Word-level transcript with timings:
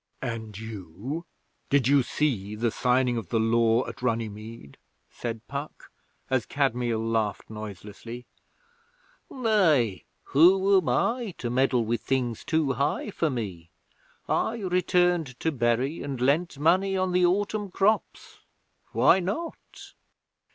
'And 0.19 0.57
you? 0.57 1.27
Did 1.69 1.87
you 1.87 2.01
see 2.01 2.55
the 2.55 2.71
signing 2.71 3.17
of 3.17 3.29
the 3.29 3.39
Law 3.39 3.85
at 3.87 4.01
Runnymede?' 4.01 4.79
said 5.11 5.45
Puck, 5.47 5.91
as 6.27 6.47
Kadmiel 6.47 6.97
laughed 6.97 7.51
noiselessly. 7.51 8.25
'Nay. 9.29 10.05
Who 10.23 10.75
am 10.79 10.89
I 10.89 11.35
to 11.37 11.51
meddle 11.51 11.85
with 11.85 12.01
things 12.01 12.43
too 12.43 12.71
high 12.73 13.11
for 13.11 13.29
me? 13.29 13.69
I 14.27 14.55
returned 14.61 15.39
to 15.39 15.51
Bury, 15.51 16.01
and 16.01 16.19
lent 16.19 16.57
money 16.57 16.97
on 16.97 17.11
the 17.11 17.27
autumn 17.27 17.69
crops. 17.69 18.39
Why 18.93 19.19
not?' 19.19 19.93